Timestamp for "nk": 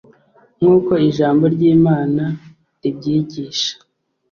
0.59-0.65